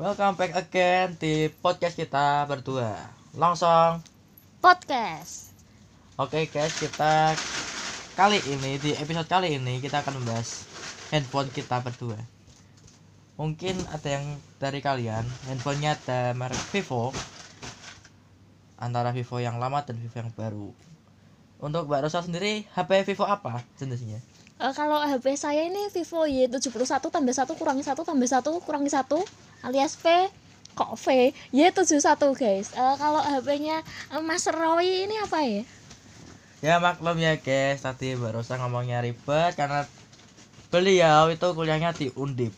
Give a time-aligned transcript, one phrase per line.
[0.00, 2.96] Welcome back again di podcast kita berdua
[3.36, 4.00] Langsung
[4.64, 5.52] podcast.
[6.16, 7.36] Oke guys kita
[8.16, 10.64] Kali ini di episode kali ini kita akan membahas
[11.12, 12.16] handphone kita berdua
[13.36, 17.12] Mungkin ada yang dari kalian handphonenya ada merek Vivo
[18.80, 20.72] Antara Vivo yang lama dan Vivo yang baru
[21.60, 24.24] Untuk Mbak Rosa sendiri HP Vivo apa jenisnya?
[24.60, 29.08] Eh, kalau HP saya ini Vivo Y71 tambah 1 kurangi 1 tambah 1 kurangi 1
[29.64, 30.28] alias V
[30.76, 32.68] kok V Y71 guys.
[32.76, 33.80] Eh, kalau HP-nya
[34.12, 35.64] eh, Mas Roy ini apa ya?
[36.60, 39.88] Ya maklum ya guys, tadi Mbak Rosa ngomongnya ribet karena
[40.68, 42.52] beliau itu kuliahnya di Undip.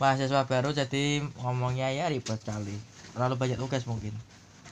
[0.00, 2.72] Mahasiswa baru jadi ngomongnya ya ribet sekali.
[3.12, 4.16] Terlalu banyak tugas mungkin.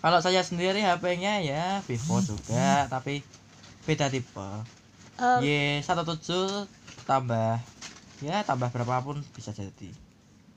[0.01, 3.21] Kalau saya sendiri HP-nya ya Vivo juga, tapi
[3.85, 4.49] beda tipe.
[5.15, 6.67] Eh, Y17
[7.05, 7.61] tambah
[8.19, 9.91] ya tambah berapapun bisa jadi.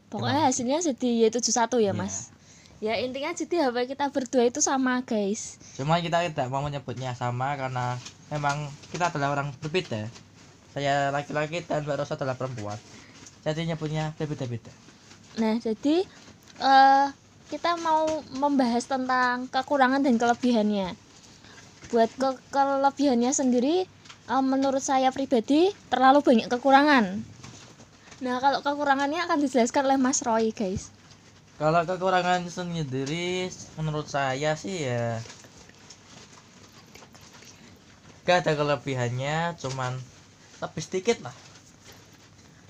[0.08, 1.92] pokoknya hasilnya jadi Y71 Iya.
[1.92, 2.32] ya Mas.
[2.78, 5.58] Ya intinya jadi HP kita berdua itu sama guys.
[5.76, 7.98] Cuma kita tidak mau menyebutnya sama karena
[8.30, 10.08] memang kita adalah orang berbeda.
[10.72, 12.78] Saya laki-laki dan Mbak Rosa adalah perempuan.
[13.44, 14.70] Jadi nyebutnya berbeda-beda.
[15.42, 16.06] Nah jadi
[16.62, 17.08] eh
[17.50, 20.94] kita mau membahas tentang kekurangan dan kelebihannya.
[21.90, 23.90] Buat ke kelebihannya sendiri,
[24.28, 27.24] eh, menurut saya pribadi terlalu banyak kekurangan.
[28.22, 30.92] Nah kalau kekurangannya akan dijelaskan oleh Mas Roy guys.
[31.58, 35.18] Kalau kekurangan sendiri menurut saya sih ya
[38.28, 39.96] gak ada kelebihannya cuman
[40.60, 41.32] lebih sedikit lah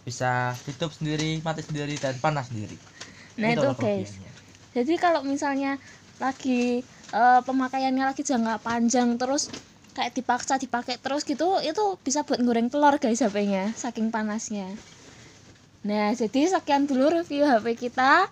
[0.05, 2.77] bisa hidup sendiri mati sendiri dan panas sendiri
[3.37, 4.17] Nah itu loh guys.
[4.73, 5.77] Jadi kalau misalnya
[6.17, 6.81] lagi
[7.13, 9.49] eh, pemakaiannya lagi jangka panjang terus
[9.97, 14.69] kayak dipaksa dipakai terus gitu itu bisa buat goreng telur guys HP-nya saking panasnya.
[15.81, 18.29] Nah, jadi sekian dulu review HP kita.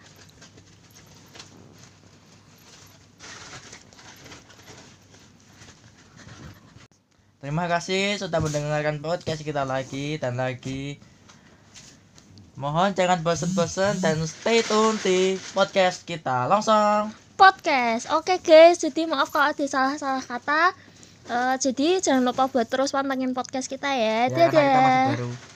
[7.41, 10.97] Terima kasih sudah mendengarkan podcast kita lagi dan lagi.
[12.57, 16.45] Mohon jangan bosan-bosan dan stay tune di podcast kita.
[16.45, 17.13] Langsung.
[17.35, 18.07] podcast.
[18.15, 20.71] Oke guys, jadi maaf kalau ada salah-salah kata.
[21.57, 24.27] Jadi jangan lupa buat terus pantengin podcast kita ya.
[24.27, 25.07] Ya, karena kita masih Dadah.
[25.15, 25.54] baru.